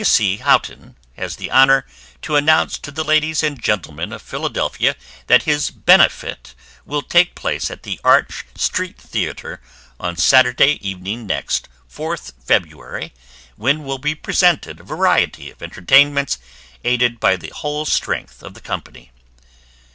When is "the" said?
1.35-1.51, 2.89-3.03, 7.83-8.01, 17.35-17.51, 18.55-18.61